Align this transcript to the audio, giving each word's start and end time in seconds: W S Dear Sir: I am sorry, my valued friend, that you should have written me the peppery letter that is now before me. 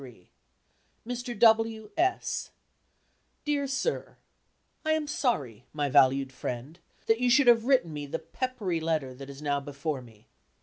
W 1.05 1.89
S 1.95 2.49
Dear 3.45 3.67
Sir: 3.67 4.17
I 4.83 4.93
am 4.93 5.05
sorry, 5.07 5.65
my 5.73 5.89
valued 5.89 6.33
friend, 6.33 6.79
that 7.05 7.19
you 7.19 7.29
should 7.29 7.45
have 7.45 7.65
written 7.65 7.93
me 7.93 8.07
the 8.07 8.17
peppery 8.17 8.79
letter 8.79 9.13
that 9.13 9.29
is 9.29 9.43
now 9.43 9.59
before 9.59 10.01
me. 10.01 10.25